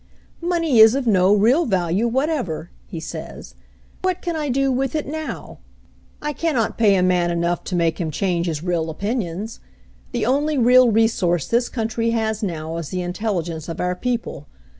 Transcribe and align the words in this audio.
Money 0.41 0.79
is 0.79 0.95
of 0.95 1.05
no 1.05 1.31
real 1.31 1.67
value 1.67 2.09
whatever/' 2.09 2.69
he 2.87 2.99
says. 2.99 3.53
What 4.01 4.19
can 4.19 4.35
I 4.35 4.49
do 4.49 4.71
with 4.71 4.95
it 4.95 5.05
now? 5.05 5.59
I 6.23 6.33
cannot 6.33 6.75
pay 6.75 6.95
a 6.97 7.03
179 7.03 7.37
180 7.37 7.37
HENRY 7.37 7.37
FORD'S 7.37 7.37
OWN 7.37 7.37
STORY 7.37 7.37
man 7.37 7.37
enough 7.37 7.63
to 7.65 7.75
make 7.75 8.01
him 8.01 8.09
change 8.11 8.45
his 8.47 8.63
real 8.63 8.89
opin 8.89 9.21
ions. 9.21 9.59
The 10.11 10.25
only 10.25 10.57
real 10.57 10.89
resource 10.91 11.47
this 11.47 11.69
country 11.69 12.09
has 12.09 12.41
now 12.41 12.77
is 12.77 12.89
the 12.89 13.03
intelligence 13.03 13.69
of 13.69 13.79
our 13.79 13.95
people. 13.95 14.47